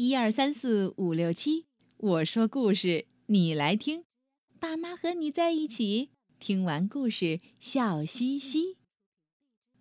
[0.00, 1.66] 一二三四五六七，
[1.96, 4.04] 我说故事，你来听。
[4.60, 8.76] 爸妈和你在一起，听完故事笑嘻嘻。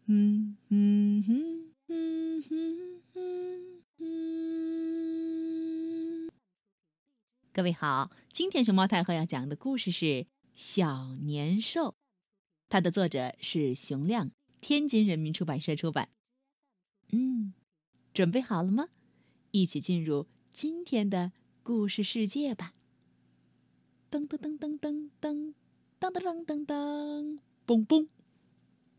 [0.08, 6.32] 嗯嗯哼嗯哼嗯嗯。
[7.54, 10.06] 各位好，今天熊猫太后要讲的故事是
[10.56, 11.90] 《小年兽》，
[12.70, 14.32] 它的作者是熊亮，
[14.62, 16.10] 天津人民出版社出版。
[17.12, 17.54] 嗯，
[18.16, 18.88] 准备好了吗？
[19.62, 21.32] 一起进入今天的
[21.64, 22.74] 故事世界吧！
[24.12, 25.54] 噔噔噔噔噔噔
[26.00, 28.08] 噔噔噔噔，嘣嘣！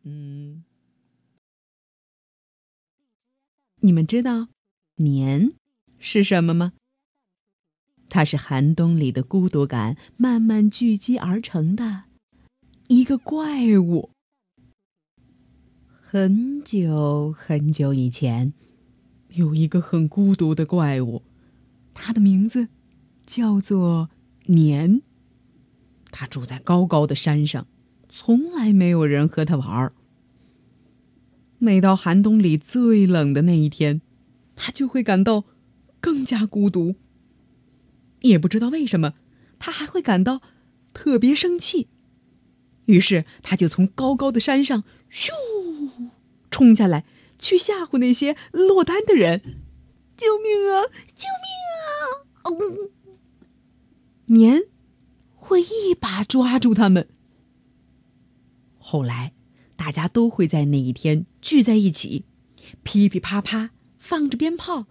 [0.03, 0.65] 嗯，
[3.81, 4.49] 你们知道
[4.97, 5.53] 年
[5.99, 6.73] 是什么吗？
[8.09, 12.05] 它是寒冬里的孤独感慢慢聚集而成的
[12.89, 14.11] 一个怪物。
[15.87, 18.53] 很久很久以前。
[19.35, 21.23] 有一个很孤独的怪物，
[21.95, 22.69] 它的名字
[23.27, 24.11] 叫做
[24.47, 25.03] 年。
[26.11, 27.67] 它住在高高的山上，
[28.09, 29.93] 从来没有人和它玩儿。
[31.59, 34.01] 每到寒冬里最冷的那一天，
[34.57, 35.45] 它就会感到
[36.01, 36.95] 更加孤独。
[38.23, 39.15] 也不知道为什么，
[39.59, 40.41] 它还会感到
[40.95, 41.89] 特别生气。
[42.87, 45.31] 于是，它就从高高的山上咻
[46.51, 47.05] 冲下来。
[47.39, 49.41] 去吓唬那些落单的人！
[50.17, 50.85] 救命啊！
[51.15, 52.91] 救命啊！
[54.27, 54.65] 年
[55.35, 57.09] 会一把抓住他们。
[58.79, 59.33] 后来，
[59.77, 62.25] 大家都会在那一天聚在一起，
[62.83, 64.87] 噼噼啪啪放着鞭炮，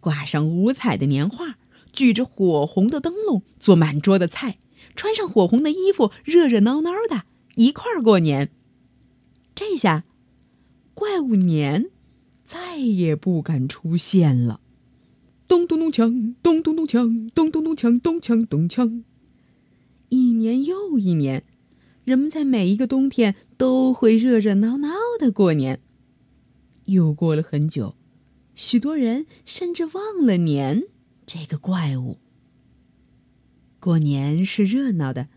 [0.00, 1.58] 挂上五彩的年画，
[1.92, 4.58] 举着火红的灯笼，做满桌的菜，
[4.96, 8.50] 穿上火红的衣服，热热闹闹的一块儿过年。
[9.54, 10.04] 这下，
[10.94, 11.90] 怪物年。
[12.44, 14.60] 再也不敢出现了。
[15.48, 19.04] 咚咚咚锵，咚咚咚锵，咚咚咚锵，咚锵咚锵。
[20.10, 21.44] 一年又一年，
[22.04, 25.80] 人们在每一个冬天都会热热闹闹的过年。
[26.84, 27.94] 又过了很久，
[28.54, 30.82] 许多人甚至忘了年
[31.24, 32.18] 这个怪物。
[33.80, 35.28] 过年是热闹的，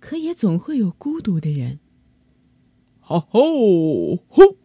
[0.00, 1.78] 可也总会有孤独的人。
[2.98, 4.56] 哈吼吼，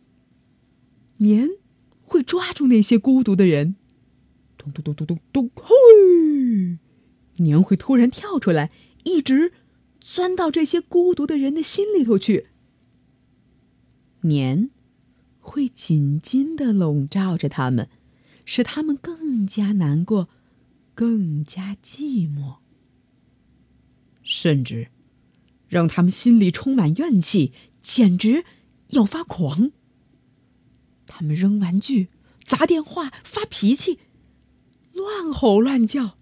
[1.22, 1.50] 年。
[2.04, 3.78] 会抓住那些孤独的人，
[4.58, 6.78] 咚咚咚咚咚咚，嘿！
[7.38, 8.70] 年会突然跳出来，
[9.06, 9.54] 一直
[10.02, 12.48] 钻到这些孤独的人的心里头去。
[14.24, 14.72] 年
[15.40, 17.88] 会紧紧的笼罩着他们，
[18.44, 20.28] 使他们更加难过，
[20.94, 22.58] 更加寂寞，
[24.22, 24.90] 甚至
[25.70, 28.44] 让他们心里充满怨气，简直
[28.90, 29.72] 要发狂。
[31.14, 32.08] 他们扔玩具、
[32.46, 34.00] 砸电话、发脾气、
[34.94, 36.18] 乱吼乱叫，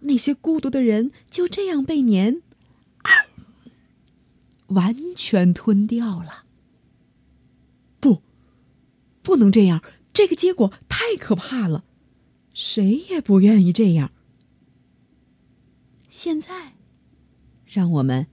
[0.00, 2.42] 那些孤独的人就这样被年
[3.02, 3.30] 啊
[4.66, 6.44] 完全吞掉了。
[8.00, 8.20] 不，
[9.22, 9.80] 不能这样，
[10.12, 11.84] 这个结果太可怕了，
[12.52, 14.10] 谁也不愿意这样。
[16.10, 16.74] 现在，
[17.64, 18.26] 让我们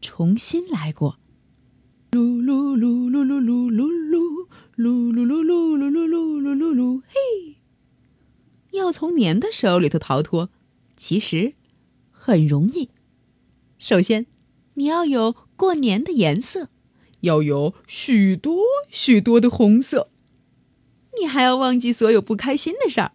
[0.00, 1.20] 重新来过。
[4.78, 5.12] 噜。
[5.12, 7.56] 噜噜噜噜噜噜噜噜噜噜，嘿！
[8.70, 10.50] 要从年的手里头逃脱，
[10.96, 11.54] 其实
[12.12, 12.90] 很容易。
[13.78, 14.26] 首先，
[14.74, 16.68] 你要有过年的颜色，
[17.22, 20.10] 要有许多许多的红色。
[21.20, 23.12] 你还要忘记所有不开心的事儿，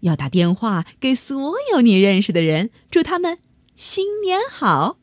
[0.00, 3.38] 要打电话给所有你认识的人，祝他们
[3.74, 4.98] 新年好。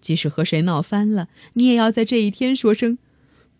[0.00, 2.98] 即使和谁闹翻了，你也要在这一天说声。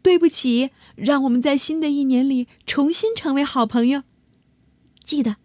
[0.04, 4.03] 对不起，让我们在新的一年里重新成为好朋友。
[5.03, 5.37] 记得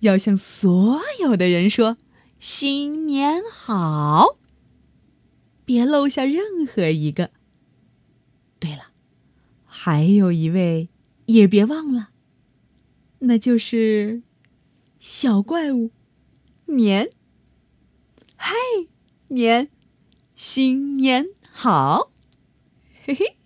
[0.00, 1.98] 要向所有的人说
[2.38, 4.38] “新年好”，
[5.66, 7.32] 别漏下任何一个。
[8.60, 8.92] 对了，
[9.64, 10.90] 还有一位
[11.26, 12.10] 也别忘了，
[13.18, 14.22] 那就是
[15.00, 15.90] 小怪物
[16.66, 17.10] 年。
[18.36, 18.54] 嗨，
[19.26, 19.68] 年，
[20.36, 22.12] 新年好，
[23.04, 23.36] 嘿嘿。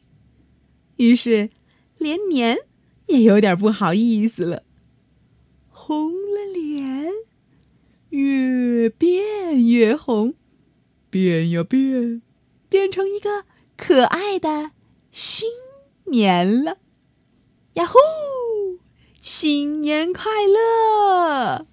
[0.98, 1.50] 于是，
[1.96, 2.58] 连年
[3.06, 4.62] 也有点不好意思了，
[5.70, 7.12] 红了脸，
[8.10, 10.34] 越变越红，
[11.08, 12.22] 变呀变，
[12.68, 13.44] 变成一个
[13.76, 14.72] 可爱的
[15.10, 15.48] 新
[16.04, 16.78] 年了，
[17.74, 17.96] 呀呼！
[19.22, 21.66] 新年快乐！